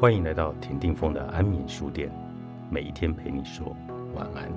[0.00, 2.10] 欢迎来到田定峰的安眠书店，
[2.70, 3.76] 每一天陪你说
[4.14, 4.50] 晚安。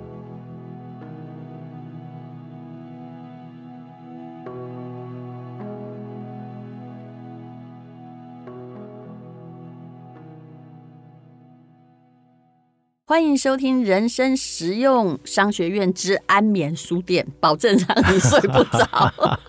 [13.06, 19.38] 欢迎收听人生实用商学院之安眠书店，保证让你睡不着。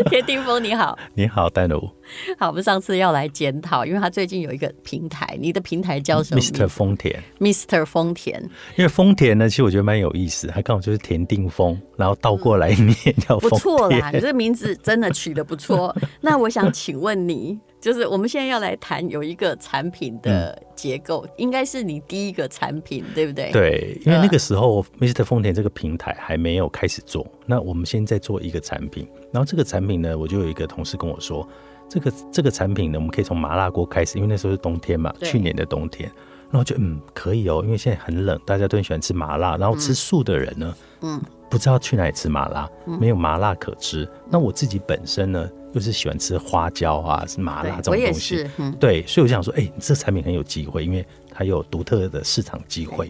[0.10, 1.80] 田定峰你好，你好，丹如
[2.38, 6.68] 好，我们上次要来检讨，因为他最近有一个平台，你的平台叫什么，Mr.
[6.68, 7.22] 丰田。
[7.38, 7.84] Mr.
[7.86, 8.42] 丰田，
[8.76, 14.20] 因为丰田呢，其实我觉得蛮有意思，他刚好就是田定峰，然后倒过来念叫丰不错啦，你。
[14.20, 15.94] 这个名字真的取得不错。
[16.20, 23.52] 那我想请问你，就是我们现在要来谈有一个产品的结构，应该是你第一个产品，对不对？。
[23.52, 25.22] 对，因为那个时候 Mr.
[25.22, 31.46] 丰田这个平台还没有开始做，那我们现在做一个产品，然后这个产品呢，我就有一个同事跟我说，
[31.86, 36.10] 这个这个产品呢，我们可以从麻辣锅开始，因为那时候是冬天嘛，去年的冬天，
[36.50, 41.20] 然后就嗯可以哦，因为现在很冷，大家都很喜欢吃麻辣，然后吃素的人呢，嗯，
[41.54, 44.08] 不知道去哪里吃麻辣，没有麻辣可吃。
[44.28, 48.44] 那我自己本身呢，又是喜欢吃花椒啊，是麻辣这种东西。
[48.80, 53.08] 对，所以我就想说，哎、这产品很有机会，因为它有独特的市场机会，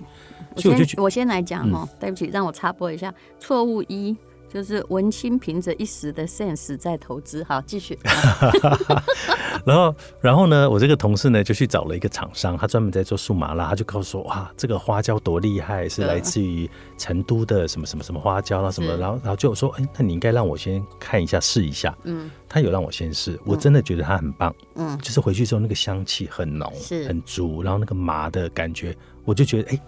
[0.54, 4.14] 我所以我就觉先我先来讲哦，对不起，让我插播一下，错误一。
[4.54, 7.98] 就是文青凭着一时的 sense 在投资，好，继续。
[9.66, 21.92] 然后，然后呢，我这个同事呢就去找了一个厂商，他专门在做数麻辣，他就告诉我，哇，这个花椒多厉害，是来自于成都的什么什么什么花椒，然后什么，然后然后就说，哎、那你应该让我先看一下试一下。
[22.04, 24.54] 嗯，他有让我先试，我真的觉得它很棒。
[24.76, 29.80] 嗯就是回去之后那个香气很浓，是很足，然后那个麻的感觉，我就觉得，哎、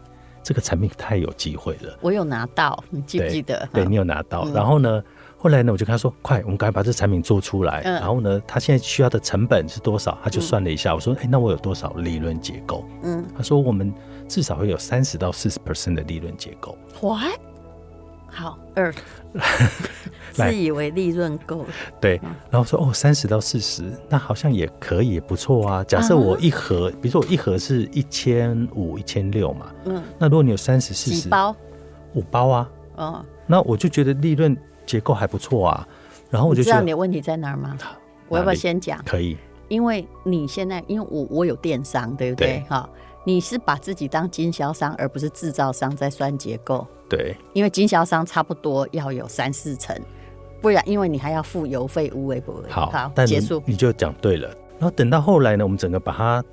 [0.47, 1.99] 这个产品太有机会了。
[2.01, 3.69] 我有拿到，你记不记得？
[3.73, 4.49] 对哈你有拿到。
[4.55, 5.03] 然后呢，
[5.37, 7.83] 后来呢，我就跟他说：“快，我们赶快把这产品做出来。
[7.85, 10.17] 嗯然后呢，他现在需要的成本是多少？
[10.23, 13.93] 他就算了一下，我说：“哎、那我有多少利润结构？”嗯他说：“我们
[14.29, 16.79] 至少会有三十到四十 percent 的利润结构。
[17.03, 17.41] ，what？
[18.37, 18.93] 好，二，
[20.33, 21.65] 自以为利润够，”
[21.99, 22.21] 对，
[22.51, 25.83] 然后说：“哦，三十到四十，那好像也可以，不错啊。
[25.85, 31.57] 假设我一盒，比如说我一盒是一千五、一千六嘛，嗯，那如果你有三十、四十，包？
[32.15, 34.55] 五包啊，哦，那我就觉得利润
[34.85, 35.89] 结构还不错啊。
[36.29, 37.75] 然后我就知道你的问题在哪儿吗？
[38.29, 39.01] 我要不要先讲？
[39.07, 42.59] 可以，因为你现在，因为我我有电商，对不对？
[42.59, 42.65] 对？
[42.69, 42.89] 哈，
[43.27, 46.87] 你是把自己当经销商，而不是制造商在算结构。
[47.09, 47.37] 对。
[47.55, 50.01] 因为经销商差不多要有三四成，
[50.63, 52.71] 不然因为你还要付邮费、无微不微。
[52.71, 53.61] 好，但结束。
[53.67, 54.49] 你就讲对了。
[54.79, 56.45] 然后等到后来呢，我们整个把它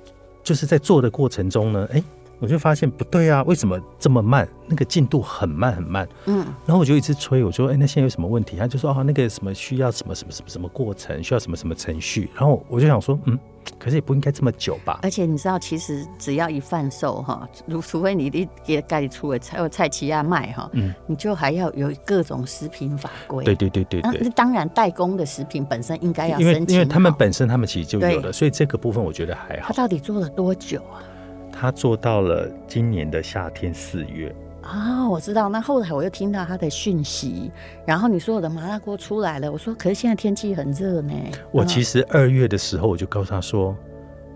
[0.42, 2.02] 就是在做的过程中呢，哎、
[2.40, 4.46] 我就发现不对啊，为什么这么慢？
[4.66, 6.08] 那个进度很慢很慢。
[6.24, 8.56] 嗯，然后我就一直催，我说，哎、那现在有什么问题？
[8.56, 12.30] 他就说，哦，那个什么需要什么什么什么什么过程，需要什么什么程序。
[12.34, 13.38] 然后我就想说，嗯，
[13.78, 15.00] 可是也不应该这么久吧？
[15.02, 23.44] 而且你知道，其实只要一贩售哈，如除非你一给家里出了菜有菜奇亚卖哈，嗯，你就还要有各种食品法规。
[23.44, 24.12] 对对对对对。
[24.12, 29.68] 那那当然，代工的食品本身应该要因为因为他们本身他们其实就有对了，所以这个部分我觉得还好。
[29.68, 31.04] 他到底做了多久啊？
[31.54, 35.48] 他做到了今年的夏天四月，啊、我知道。
[35.48, 37.52] 那后来我又听到他的讯息，
[37.86, 41.12] 然后你说我的麻辣锅出来了，我说可是现在天气很热呢。
[41.52, 43.74] 我其实实二月的时候我就告诉他说，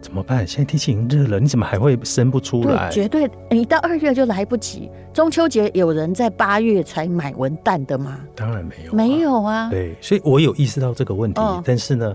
[0.00, 0.46] 怎么办？
[0.46, 2.94] 现在天气已经热了，你怎么还会生不出来对，？
[2.94, 4.88] 绝对你到二月就来不及。
[5.12, 8.20] 中秋节有人在八月才买文旦的吗？
[8.36, 9.20] 当然没有、没。
[9.20, 9.68] 有啊。
[9.68, 12.14] 对，所以我有意识到这个问题，嗯但是呢，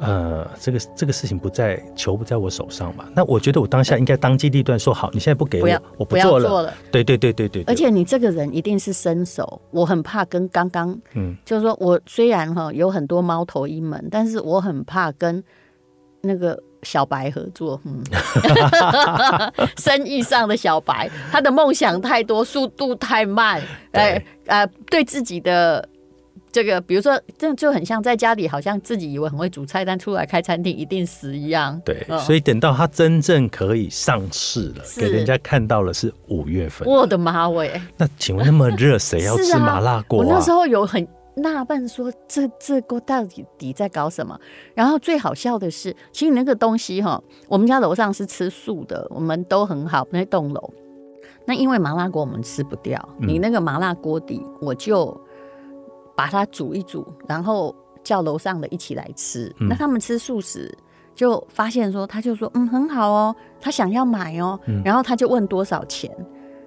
[0.00, 3.04] 呃，这个这个事情不在球不在我手上嘛。
[3.14, 6.48] 那我觉得我当下应该当机立断说好，你现在不给我不，我不要做了。
[6.48, 6.74] 做了。
[6.90, 15.44] 对对对对对，对而且你这个人一定是伸手，我很怕跟刚刚，嗯，就是说我虽然哈有很多猫头鹰们，但是我很怕跟
[16.22, 18.02] 那个小白合作，嗯，
[19.76, 23.60] 生意上的小白，他的梦想太多，速度太慢，
[23.92, 25.86] 哎呃，对自己的。
[26.52, 31.80] 这个，比如说，这就很像在家里，好像自己以为很会煮菜，但出来开餐厅一定死一样。
[31.84, 36.88] 对，嗯所以等到他真正可以上市了，是给人家看到了是五月份。
[36.88, 37.80] 我的妈喂！
[37.96, 40.50] 那请问那么热，谁要吃麻辣锅啊我那时？
[40.50, 41.06] 候有很
[41.36, 44.38] 纳闷，说这这锅到底底在搞什么？
[44.74, 50.72] 然后最好笑的是，其实那个东西哈，我们家楼上是吃素的，我们都很好那栋楼。
[51.46, 55.18] 那因为麻辣锅我们吃不掉，嗯你那个麻辣锅底我就
[56.20, 57.74] 把它煮一煮，然后
[58.04, 59.50] 叫楼上的一起来吃。
[59.58, 60.70] 嗯那他们吃素食，
[61.14, 66.14] 就发现说，他就说嗯很好哦，他想要买哦，嗯然后他就问多少钱。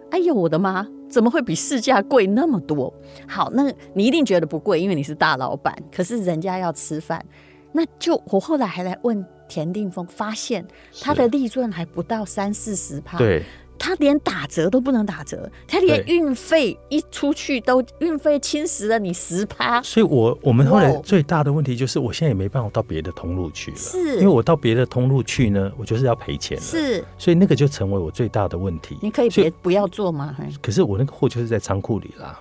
[0.10, 0.88] 哎呦我的妈！
[1.08, 2.92] 怎么会比市价贵那么多？
[3.28, 5.76] 好，那你一定觉得不贵，因为你是大老板。
[5.96, 7.24] 可是人家要吃饭，
[7.72, 10.66] 那就我后来还来问田定峰，发现
[11.00, 13.20] 他的利润还不到三四十趴。
[13.20, 13.44] 对，
[13.84, 19.82] 他连打折都不能打折，他连运费一出去都运费侵蚀了你十趴。
[19.82, 24.16] 所以我我们后来最大的问题就是，我现在也没办法到别的通路去了，是。
[24.16, 28.98] 因为我到别的通路去呢，我就是要赔钱了，是，所以那个就成为我最大的问题。
[29.02, 30.34] 你可以别不要做吗？
[30.62, 32.40] 可是我那个货就是在仓库里啦，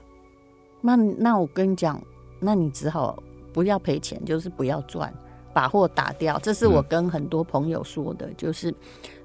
[0.81, 2.00] 那那我跟你讲，
[2.39, 3.21] 那你只好
[3.53, 5.12] 不要赔钱，就是不要赚，
[5.53, 6.39] 把货打掉。
[6.41, 8.75] 这是我嗯跟很多朋友说的，就是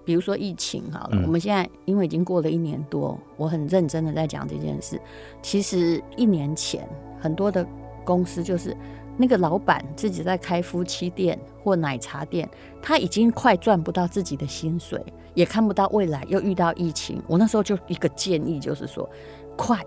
[0.04, 5.00] 比如说疫情好了，嗯我们现在因为已经过了一年多，我很认真的在讲这件事。
[5.42, 6.88] 其实一年前
[7.20, 7.66] 很多的
[8.06, 8.76] 公司就是。
[9.20, 12.48] 那个老板自己在开夫妻店或奶茶店，
[12.84, 15.04] 他已经快赚不到自己的薪水，
[15.34, 17.20] 也看不到未来，又遇到疫情。
[17.26, 19.10] 我那时候就一个建议，就是说，
[19.56, 19.84] 快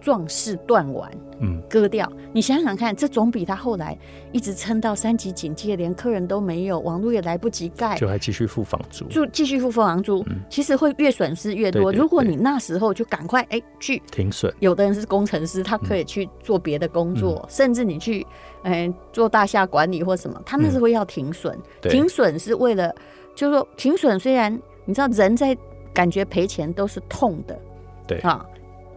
[0.00, 1.10] 壮士断腕，
[1.40, 2.10] 嗯，割掉。
[2.32, 3.96] 你想想看，这总比他后来
[4.32, 11.92] 一直撑到三级警戒，连客人都没有，网络也来不及盖，就还继续付房租，就继续付房租，其实会越损失越多。
[11.92, 18.26] 如果你那时候就赶快哎去，停损，有的人是工程师，他可以去做别的工作，甚至你去
[18.62, 21.58] 嗯、做大厦管理或什么，他那时候要停损。
[21.82, 22.94] 停损是为了，
[23.34, 24.52] 就是说停损虽然
[24.84, 25.56] 你知道人在
[25.92, 27.58] 感觉赔钱都是痛的，
[28.06, 28.44] 对啊。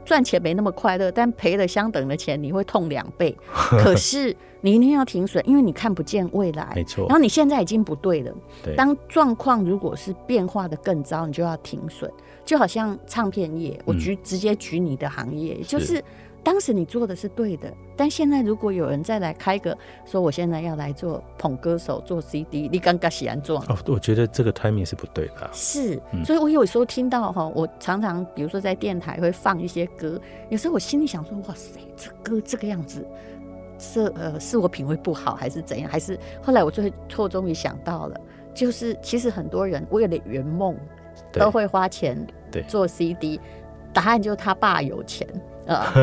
[0.06, 3.36] 赚钱没那么快乐，但赔了相等的钱，你会痛两倍。
[3.52, 6.72] 可是你一定要停损，因为你看不见未来。
[6.76, 8.34] 没错然后你现在已经不对了。
[8.64, 12.12] 对，当状况如果是变化的更糟，你就要停损。
[12.46, 16.04] 就好像唱片业，我举、直接举你的行业，就是
[16.44, 23.60] 当时你做的是对的，但现在如果有人再来开个说我现在要来做捧歌手做 CD，你刚刚喜欢做。
[23.70, 26.26] 哦，我觉得这个 timing 是不对的啊、是，嗯。
[26.26, 30.20] 所以我有时候听到哈，我常常比如说在电台会放一些歌，
[30.50, 33.08] 有时候我心里想说，哇塞，这歌这个样子，
[33.80, 35.90] 是呃是我品味不好还是怎样？
[35.90, 38.20] 还是后来我最后终于想到了，
[38.54, 40.78] 就是其实很多人为了圆梦
[41.32, 42.18] 都会花钱
[42.52, 42.62] 对。
[42.64, 43.40] 做 CD，
[43.94, 45.26] 答案就是他爸有钱
[45.68, 45.94] 啊，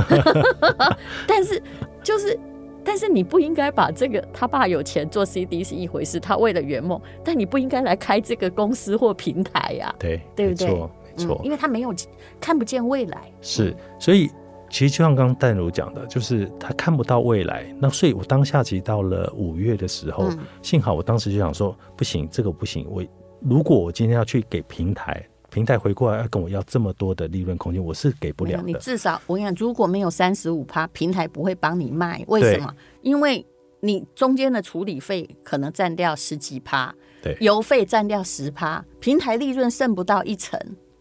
[1.27, 1.63] 但是
[2.03, 2.39] 就是。
[2.83, 11.95] 但是你不应该把这个他爸有钱做 CD 是一回事，他为了圆梦，但你不应该来开这个公司或平台呀、对，对不对没错，没错，嗯，因为他没有
[12.41, 13.31] 看不见未来。
[13.43, 14.31] 是，所以
[14.71, 17.67] 其实就像刚刚淡如讲的，就是他看不到未来。
[17.79, 22.87] 那所以我当下其实到了五月的时候，嗯幸好我当时就想说，不行，这个不行。
[22.91, 23.05] 我
[23.43, 28.63] 如果我今天要去给平台，平台回过来要跟我要这么多的利润空间，我是给不了的。
[28.63, 32.25] 你至少我跟你讲，如果没有三十五趴，平台不会帮你卖。
[32.29, 32.75] 为什么？
[33.03, 33.45] 因为
[33.81, 40.59] 你中间的处理费可能占掉十几趴，对邮费占掉十趴，平台利润剩不到一成，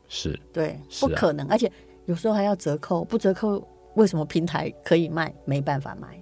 [0.07, 1.47] 是，对，不可能。
[1.47, 1.71] 而且
[2.05, 3.65] 有时候还要折扣，不折扣
[3.95, 5.33] 为什么平台可以卖？
[5.45, 6.19] 没办法卖。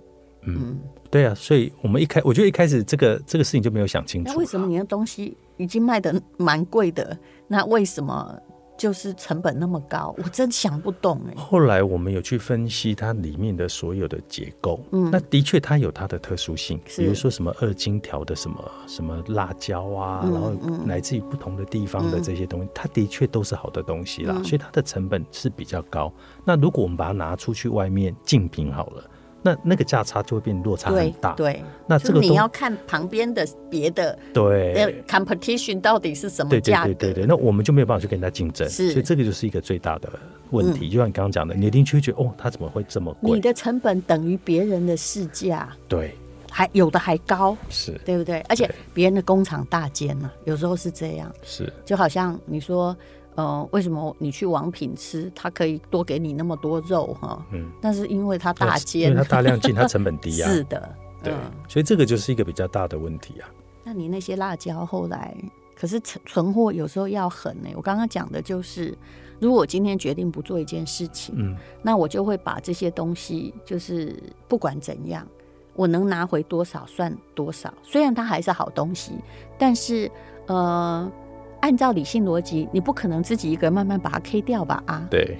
[0.47, 0.79] 嗯，
[1.09, 1.33] 对啊。
[1.35, 4.31] 所以我们一开，我觉得一开始这个这个事情就没有想清楚。
[4.31, 4.67] 那为什么？
[4.67, 7.17] 你的东西已经卖的蛮贵的，
[7.47, 8.37] 那为什么
[8.77, 10.13] 就是成本那么高？
[10.19, 26.13] 我真想不懂哎、后来我们有去分析它里面的所有的结构，嗯，那的确它有它的特殊性，比如说什么二荆条的什么什么辣椒啊，嗯然后来自于不同的地方的这些东西，它的确都是好的东西啦，嗯所以它的成本是比较高。
[26.45, 29.09] 那如果我们把它拿出去外面竞品好了，
[29.41, 31.33] 那那个价差就会变落差很大。
[31.33, 35.03] 对，那这个你要看旁边的别的呃对。
[35.07, 36.93] competition 到底是什么价格？
[36.95, 40.09] 对对对，那我们就没有办法去跟人家竞争，是嗯所以这个就是一个最大的
[40.51, 40.89] 问题。
[40.89, 43.31] 就像你刚刚讲的，你一定去觉得哦，它怎么会这么贵？
[43.31, 46.13] 你的成本等于别人的市价，对，
[46.49, 48.39] 还有的还高，是对不对？
[48.49, 52.95] 而且别人的工厂大间嘛，有时候是这样，是，就好像你说。
[53.37, 57.45] 呃，为什么你去王品吃，他可以多给你那么多肉哈？
[57.51, 60.49] 嗯，但是因为它大因为间，它大量进，它 成本低啊。
[60.49, 61.39] 是的，对嗯，
[61.69, 63.47] 所以这个就是一个比较大的问题啊。
[63.83, 65.37] 那你那些辣椒后来，
[65.75, 68.97] 可是存存货有时候要狠呢、我刚刚讲的就是，
[69.39, 74.15] 如果我今天决定不做一件事情，嗯，那我就会把这些东西，就是
[74.47, 75.27] 不管怎样，
[75.75, 77.71] 我能拿回多少算多少。
[77.83, 79.11] 虽然它还是好东西，
[79.59, 80.11] 但是
[80.47, 81.11] 呃，
[81.61, 84.81] 按照理性逻辑，你不可能自己一个人慢慢把它 K 掉吧？
[84.85, 85.37] 啊，对，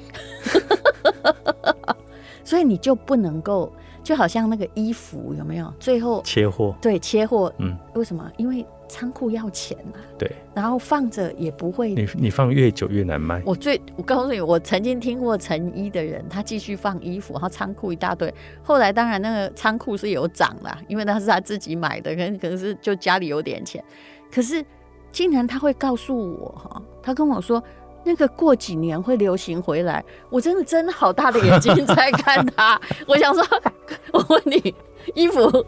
[2.44, 3.72] 所以你就不能够，
[4.04, 5.74] 就好像那个衣服有没有？
[5.80, 8.32] 最后切货，对切货，嗯，为什么？
[8.38, 13.42] 因为仓库要钱啊，对然后放着也不会你你放越久越难卖。
[13.46, 18.34] 我最，我告诉你，我曾经听过成衣的人，他继续放衣服，然后仓库一大堆。
[18.64, 23.84] 后来当然那个仓库是有涨啦，因为那是他自己买的，可能可能是就家里有点钱。
[24.32, 24.64] 可是
[25.12, 27.62] 竟然他会告诉我哈，他跟我说
[28.04, 32.80] 那个过几年会流行回来，我真的睁好大的眼睛在看他。
[33.08, 33.44] 我想说，
[34.14, 34.74] 我问你，
[35.16, 35.66] 衣服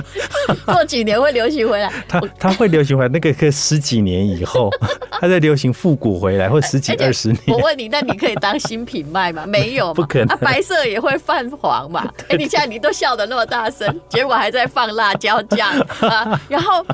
[0.64, 1.92] 过几年会流行回来。
[2.08, 4.70] 他他会流行回来，那个可十几年以后，
[5.10, 7.40] 他在流行复古回来，或十几二十年。
[7.48, 9.44] 我问你，那你可以当新品卖吗？
[9.46, 12.10] 没有，不可能啊，白色也会泛黄嘛。
[12.28, 16.40] 哎、你现在你都笑得那么大声，结果还在放辣椒酱啊。
[16.48, 16.84] 然后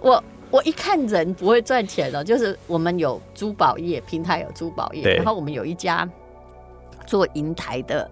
[0.00, 6.08] 我我一看人不会赚钱了，就是我们有珠宝业平台有珠宝业，然后我们有一家
[7.06, 8.08] 做银台的。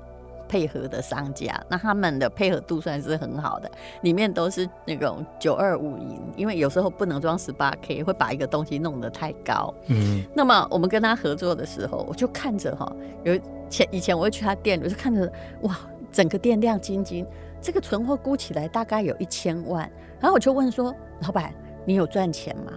[0.51, 3.71] 配合的商家，那他们的配合度算是很好的，
[4.03, 9.73] 里面都是那种九二五银，因为有时候不能装十八 K，会把一个东西弄得太高。
[9.87, 12.93] 嗯，那么我们跟他合作的时候，我就看着哈，
[13.23, 15.33] 有前以前我会去他店里，我就看着
[15.63, 15.79] 哇，
[16.11, 17.25] 整个店亮晶晶，
[17.63, 19.89] 这个存货估起来大概有一千万。
[20.19, 22.73] 然后我就问说，老板，你有赚钱吗？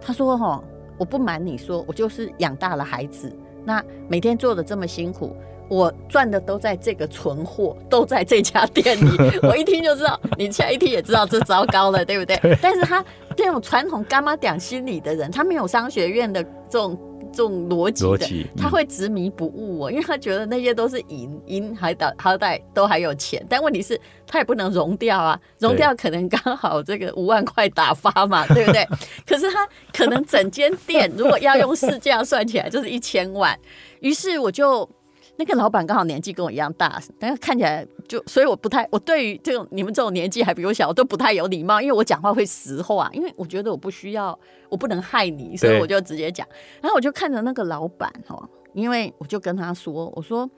[0.00, 0.62] 他说哈，
[0.98, 3.32] 我不瞒你说，我就是养大了孩子，
[3.64, 5.36] 那每天做的这么辛苦。
[5.68, 9.16] 我赚的都在这个存货，都在这家店里。
[9.42, 12.38] 我一听就知道，你现在一听也知道这糟糕了，对不对？
[12.60, 13.02] 但是他
[13.34, 16.98] 这种传统干妈讲心理的人，他没有商学院的这种
[17.32, 28.86] 这种逻辑的，逻辑嗯他会执迷不悟哦，因为他觉得那些都是银银还好好歹都还有钱，但问题是他也不能融掉啊，融掉可能刚好这个五万块打发嘛， 对不对？
[29.26, 33.58] 可是他可能整间店如果要用市价算起来就是一千万，
[34.00, 34.88] 于是我就。
[35.36, 46.46] 那个老板刚好年纪跟我一样大，但是看起来就，所以我不太，我对于这种你们这种年纪还比我小，我都不太有礼貌，因为我讲话会实话，因为我觉得我不需要，我不能害你，所以我就直接讲。
[46.80, 50.48] 然后我就看着那个老板哦，因为我就跟他说，我说。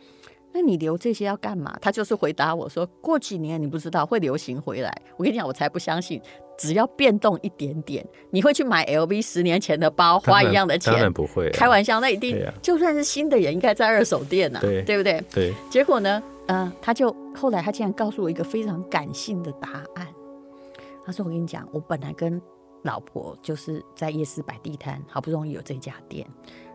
[0.56, 1.76] 那你留这些要干嘛？
[1.82, 5.02] 他就是回答我说，过几年你不知道会流行回来。
[5.16, 6.22] 我跟你讲，我才不相信，
[6.56, 10.92] 只要变动一点点，你会去买 LV 十年前的包，花一样的钱。
[10.92, 12.52] 当然，不会啊、开玩笑，那一定、啊。
[12.62, 15.22] 就算是新的也应该在二手店呐、对对不对？
[15.32, 20.06] 对，结果呢，嗯、他就后来他竟然告诉我一个非常感性的答案。
[21.06, 22.40] 他说：“我跟你讲，我本来跟
[22.82, 26.26] 老婆就是在夜市摆地摊，好不容易有这家店，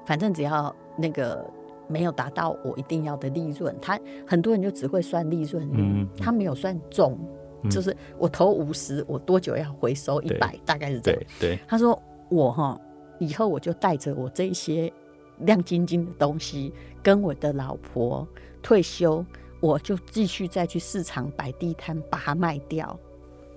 [0.05, 1.43] 反正只要那个
[1.87, 7.27] 没有达到我一定要的利润，他很多人就只会算利润，嗯他没有算重，嗯
[7.69, 11.55] 就是我投五十，我多久要回收一对百，大概是这样对。
[11.55, 11.99] 对，他说
[12.29, 12.79] 我哈
[13.19, 14.91] 以后我就带着我这些
[15.39, 18.27] 亮晶晶的东西，跟我的老婆
[18.61, 19.25] 退休，
[19.59, 22.97] 我就继续再去市场摆地摊，把它卖掉。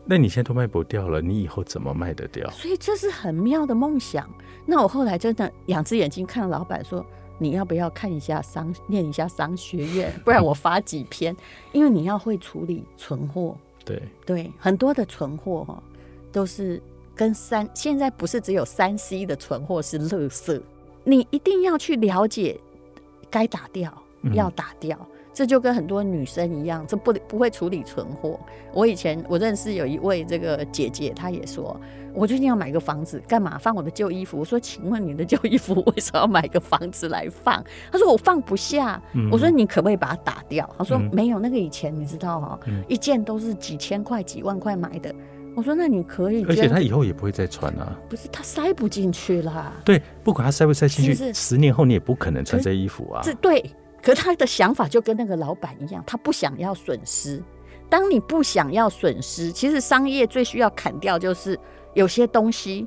[0.05, 2.49] 那你现在都卖不掉了，你以后怎么卖得掉？
[2.51, 4.29] 所以这是很妙的梦想。
[4.67, 7.05] 那我后来真的两只眼睛看老板说。
[7.39, 10.13] 你要不要看一下商念一下商学院？
[10.25, 11.37] 不然我发几篇，
[11.73, 13.57] 因为你要会处理存货。
[13.85, 15.83] 对，对，很多的存货哈
[16.31, 16.81] 都是
[17.15, 20.61] 跟三，现在不是只有三 C 的存货是垃圾，
[21.05, 22.59] 你一定要去了解，
[23.31, 24.99] 该打掉嗯要打掉。
[25.33, 28.39] 这就跟很多女生一样，这不不会处理存货。
[28.73, 31.79] 我以前我认识有一位这个姐姐，她也说，
[32.13, 34.39] 我最近要买个房子，干嘛放我的旧衣服？
[34.39, 37.65] 我说，请问你的旧衣服为什么要买个房子来放？
[37.91, 39.01] 她说我放不下。
[39.15, 40.69] 嗯我说你可不可以把它打掉？
[40.77, 45.15] 她说嗯没有，那个以前你知道哈、嗯一件都是几千块、几万块买的。
[45.55, 47.95] 我说那你可以，而且他以后也不会再穿啊。
[48.09, 49.73] 不是他塞不进去啦。
[49.85, 53.21] 对，不管他塞不塞进去，十年后你也不可能穿这衣服啊。
[53.23, 53.63] 这对，
[54.03, 57.43] 可他的想法就跟那个老板一样，他不想要损失。
[57.89, 61.59] 当你不想要损失，其实商业最需要砍掉就是
[61.95, 62.87] 有些东西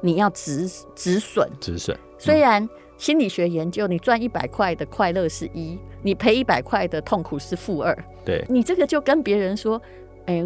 [0.00, 1.48] 你要止止损。
[1.60, 7.96] 止损，虽然心理学研究，你赚一百块的快乐是一，你赔一百块的痛苦是负二。
[8.24, 9.80] 对，你这个就跟别人说，
[10.24, 10.44] 哎、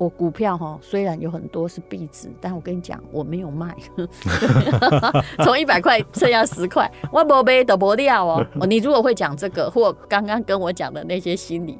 [0.00, 3.76] 我股票哈虽然有很多是币值，但我跟你讲，我没有卖，
[5.44, 8.46] 从一百块剩下十块，我不背都不掉哦。
[8.58, 11.78] 哦你如果会讲这个，或刚刚跟我讲的那些心理，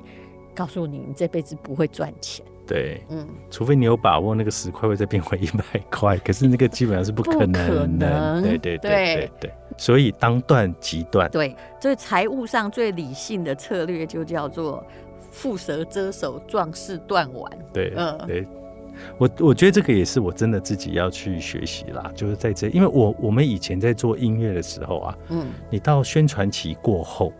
[0.54, 2.44] 告诉你，你这辈子不会赚钱。
[2.66, 11.28] 对，嗯，除非你有把握那个十块会再变回一百块，可是那个基本上是不可能可能对对对对对对，所以当断即断。
[11.30, 14.84] 对，所以财务上最理性的策略就叫做
[15.30, 17.50] 蝮蛇遮手，壮士断腕。
[17.72, 18.46] 对，嗯对。
[19.16, 27.32] 我我觉得这个也是我真的自己要去学习啦，就是在这，因为我我们以前在做音乐的时候啊，嗯你到宣传期过后，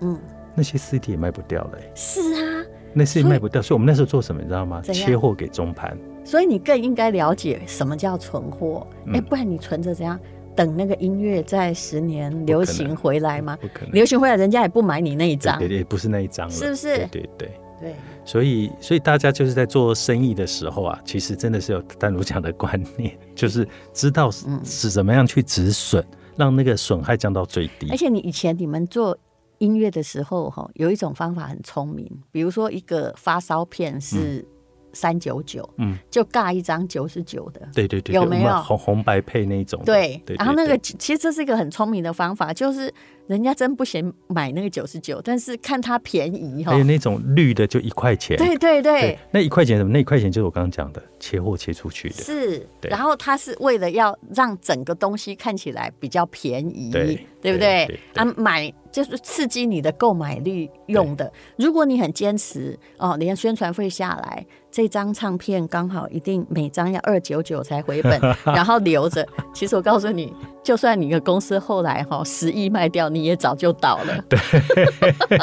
[0.00, 0.16] 嗯，
[0.54, 4.80] 那些 CD 也卖不掉了、欸，是啊，那以卖不掉，所以我们那时候做什么，你知道吗？
[4.82, 8.86] 切货给中盘，所以你更应该了解什么叫存货。
[9.06, 10.20] 哎、嗯不然你存着怎样？
[10.58, 13.56] 等那个音乐在十年流行回来吗？
[13.60, 15.56] 不可能，流行回来，人家也不买你那一张。
[15.56, 17.60] 对对对，不是那一张了，是不是对对对。
[17.80, 24.28] 对所以，所以大家就是在做生意的时候啊，其实真的是有丹如讲的观念， 就是知道
[24.64, 26.04] 是怎么样去止损，
[26.36, 27.96] 让那个损害降到最低而。
[27.96, 29.16] 且你以前你们做
[29.58, 34.44] 音乐的时候，哈，有一种方法很聪明，比如说一个发烧片是
[34.92, 37.60] 三九九，嗯，就尬一张九十九的。
[37.72, 39.86] 对对对，有没有红红白配那一种的？
[39.86, 42.92] 对，对，然后那个其实这是一个很聪明的方法，就是
[43.28, 46.88] 人家真不嫌买那个九十九，但是看它便宜哈还有。
[46.88, 49.90] 那种绿的就一块钱，对对对，那一块钱什么？
[49.92, 52.66] 那一块钱就是我刚刚讲的切货切出去的，是。
[52.82, 58.00] 然后它是为了要让整个东西看起来比较便宜，对对不对对对？
[58.14, 61.30] 啊，买就是刺激你的购买力用的。
[61.56, 64.46] 如果你很坚持哦，连宣传费下来，
[64.78, 69.26] 这张唱片刚好一定每张要二九九才回本， 然后留着。
[69.52, 70.32] 其实我告诉你，
[70.62, 74.24] 就算你的公司后来哈十亿卖掉，你也早就倒了。
[74.28, 74.38] 对。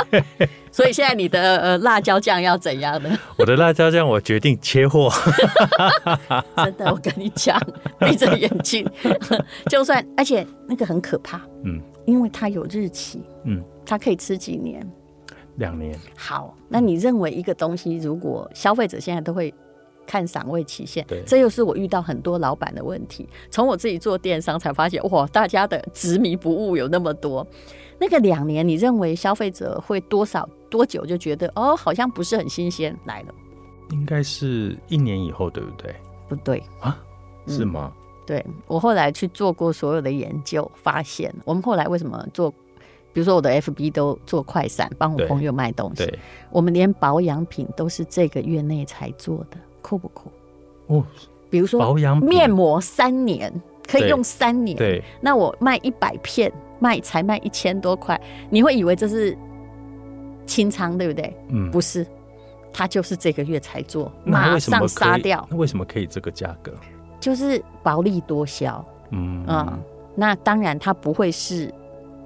[0.72, 3.10] 所以现在你的呃辣椒酱要怎样呢？
[3.38, 5.12] 我的辣椒酱我决定切货，
[6.56, 7.62] 真的，我跟你讲，
[8.00, 8.89] 闭着眼睛，
[9.70, 14.82] 就算而且那个很可怕，嗯因为它有日期，嗯，它可以吃几年。
[15.55, 19.53] 两年，好，那你认为一个东西，如果消费者现在都会
[20.05, 23.27] 看赏味期限对，这又是我遇到很多老板的问题。
[23.50, 27.45] 从我自己做电商才发现，哇，大家的执迷不悟有那么多。
[28.00, 33.33] 那个两年，你认为消费者会多少多久就觉得哦，好像不是很新鲜来了？
[33.91, 35.95] 应该是一年以后，对不对？
[36.27, 37.00] 不对，啊，
[37.47, 37.93] 是吗？
[38.25, 42.53] 对我后来去做过所有的研究，发现我们后来为什么做，
[43.15, 46.19] 比如说我的 FB 都做快闪，帮我朋友卖东西，对，
[46.51, 50.29] 我们连保养品都是这个月内才做的，酷不酷？
[50.88, 51.01] 哦，
[51.50, 53.50] 比如说保养面膜三年
[53.88, 58.19] 可以用三年，对，那我卖一百片，卖才卖一千多块，
[58.50, 59.34] 你会以为这是
[60.45, 61.34] 清仓，对不对？
[61.48, 62.05] 嗯，不是，
[62.74, 66.74] 它就是这个月才做，马上为什么可以杀掉，那为什么可以这个价格？
[67.17, 68.86] 就是薄利多销。
[69.12, 69.79] 嗯嗯，
[70.15, 71.74] 那当然它不会是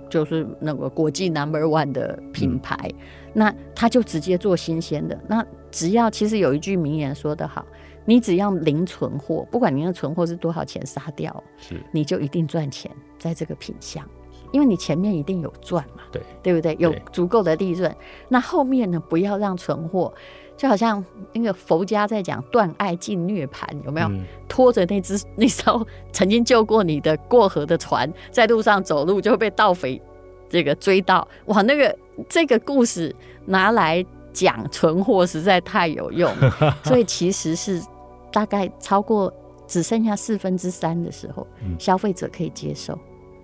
[0.10, 2.96] 就是那个国际 number one 的品牌，嗯
[3.32, 5.18] 那他就直接做新鲜的。
[5.28, 7.66] 那只要其实有一句名言说得好，
[8.06, 14.04] 你只要零存货，不管你的存货是多少钱杀掉，是，你就一定赚钱在这个品相，
[14.52, 16.76] 因为你前面一定有赚嘛，对，对不对？
[16.80, 17.94] 有足够的利润，
[18.30, 20.14] 那后面呢，不要让存货。
[20.58, 24.08] 就好像那个佛家在讲断爱尽涅盘，有没有？
[24.10, 30.02] 嗯拖着那只 那艘曾经救过你的过河的船，在路上走路就会被盗匪
[30.50, 31.26] 这个追到。
[31.46, 36.30] 哇，那个这个故事拿来讲存货实在太有用，
[36.84, 37.82] 所以其实是
[38.30, 39.34] 大概超过
[39.66, 43.00] 只剩下四分之三的时候，嗯消费者可以接受。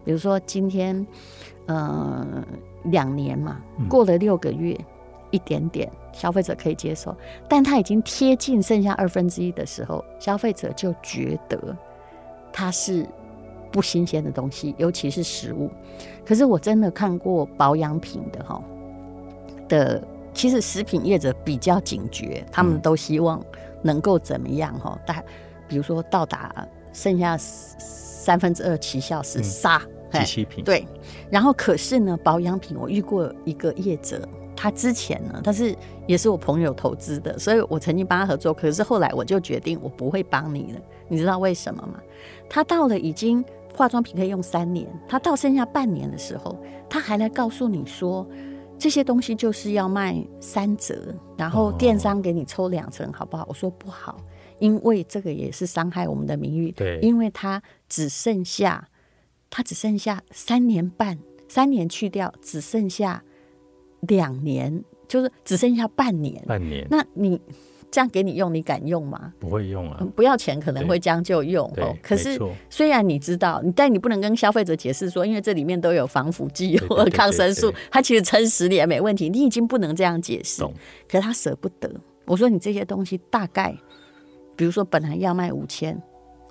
[0.06, 1.06] 比如说今天，
[1.66, 2.26] 呃，
[2.86, 4.80] 两年嘛，嗯过了六个月。
[5.32, 7.14] 一点点，消费者可以接受，
[7.50, 11.76] 但它已经贴近剩下二分之一的时候，消费者就觉得
[12.54, 13.06] 它是
[13.70, 15.70] 不新鲜的东西，尤其是食物。
[16.26, 18.64] 可是我真的看过保养品的哈
[19.68, 20.02] 的，
[20.34, 23.44] 其实食品业者比较警觉，他们嗯都希望
[23.82, 24.98] 能够怎么样哈？
[25.06, 25.22] 大
[25.68, 30.88] 比如说到达剩下三分之二期效时嗯杀，嘿机器品，对，
[31.30, 35.76] 然后可是呢，保养品我遇过一个业者，他之前呢，他是
[36.08, 42.00] 也是我朋友投资的，所以我曾经帮他合作，可是后来我就决定我不会帮你了，你知道为什么吗？
[42.50, 43.44] 他到了已经
[43.76, 46.58] 化妆品可以用三年，他到剩下半年的时候，
[46.90, 48.26] 他还来告诉你说。
[48.78, 50.94] 这些东西就是要卖三折，
[51.38, 53.46] 然后电商给你抽两成，好不好？
[53.48, 54.20] 我说不好，
[54.60, 56.74] 因为这个也是伤害我们的名誉。
[56.74, 58.86] 对因为它只剩下，
[59.50, 63.24] 它只剩下三年半，三年去掉，只剩下
[64.02, 66.44] 两年，就是只剩下半年。
[66.46, 67.40] 半年那你
[67.90, 69.34] 这样给你用，你敢用吗？
[69.40, 71.96] 不会用啊嗯，不要钱可能会将就用哦。
[72.02, 72.38] 可是
[72.70, 79.30] 虽然你知道，但你不能跟消费者解释说，因为这里面都有防腐剂或抗生素对，它其实撑十年没问题。
[79.30, 80.62] 你已经不能这样解释，
[81.08, 81.90] 可是他舍不得。
[82.26, 83.74] 我说你这些东西大概，
[84.58, 86.02] 比如说本来要卖五千。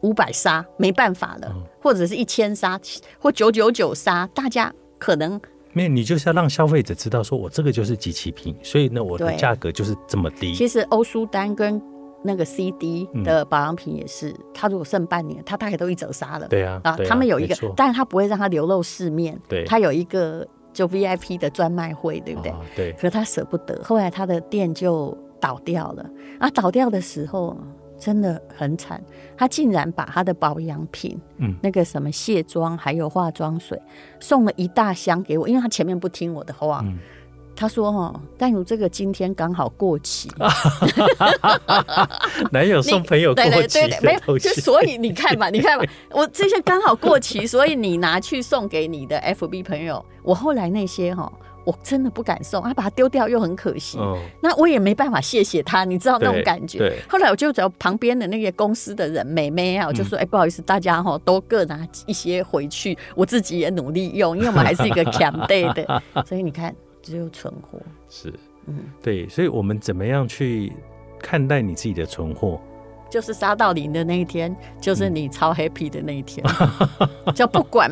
[0.04, 2.78] 五百杀没办法了，嗯或者是一千杀
[3.18, 5.40] 或九九九杀，大家可能
[5.72, 10.54] 没有，你就是要让消费者知道，说我这个就是机器品，所以呢，我的对价格就是这么低。
[10.54, 11.80] 其实欧舒丹跟
[12.22, 16.46] 那个 CD 嗯的保养品也是，它如果剩半年，它大概都一折杀了。
[16.48, 22.50] 对啊，啊，他们有一个，但是他不会让它流露市面，对他有一个就 VIP 的专卖会，对不对？
[22.52, 26.06] 哦对，可是他舍不得，后来他的店就倒掉了。
[26.38, 27.56] 啊，倒掉的时候
[28.04, 29.02] 真的很惨，
[29.34, 33.80] 他竟然把他的保养品，嗯那个什么卸妆还有化妆水
[34.20, 36.82] 送了一大箱给我，因为他前面不听我的话。
[36.84, 36.98] 嗯
[37.56, 40.28] 他说：“哦，但如这个今天刚好过期，
[42.50, 44.50] 男友送朋友过期对对，没有， 就？
[44.54, 50.04] 所以你看嘛，你看嘛，我这些刚好过期，所以你拿去送给你的 FB 朋友。
[50.24, 51.32] 我后来那些哈，
[51.64, 53.98] 我真的不敢送，啊，把它丢掉又很可惜。
[53.98, 56.96] 嗯，那我也没办法谢谢他，你知道那种感觉。
[57.09, 67.79] 后来我就找旁边的那个公司的人妹妹啊，我就说：“哎、不好意思，大家哈都各拿一些回去，我自己也努力用，因为我们还是一个 cam day 的，所以你看只有存货。
[68.09, 68.33] 是，
[68.66, 70.72] 嗯对，所以我们怎么样去
[71.18, 72.61] 看待你自己的存货？
[73.11, 76.44] 就是杀到零的那一天，就是你超 happy 的那一天，
[77.33, 77.88] 就不管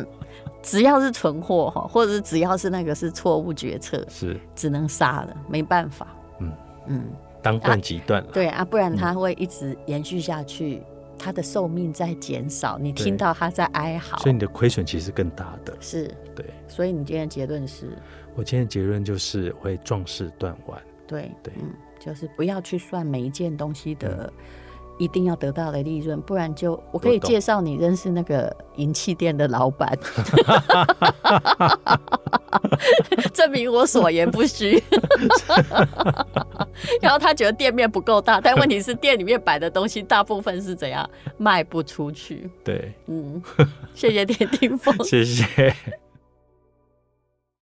[0.63, 6.07] 只要是存货哈，或者是只要是那个是错误决策，是只能杀了，没办法。
[6.39, 6.51] 嗯
[6.87, 7.03] 嗯，
[7.41, 8.29] 当断即断了。
[8.31, 10.81] 对啊，不然它会一直延续下去，
[11.19, 15.75] 它的寿命在减少，你听到它在哀嚎所以，你的亏损其实更大的。
[15.79, 17.97] 是，对所以你今天的结论是
[18.33, 20.81] 我今天的结论就是会壮士断腕。
[21.05, 24.31] 对，对嗯，就是不要去算每一件东西的。
[24.97, 29.97] 一定要得到的利润，不然就我可以介绍你认识那个银器店的老板，
[33.33, 34.81] 证明我所言不虚。
[37.01, 42.49] 然后他觉得店面不够大，但问题是店里面摆的东西大部分是怎样卖不出去。
[42.63, 43.41] 对，嗯，
[43.95, 44.95] 谢谢田定峰。
[45.03, 45.73] 谢谢。